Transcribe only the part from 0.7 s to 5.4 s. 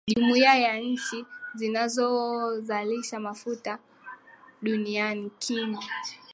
nchi zinazozalisha mafuta duniani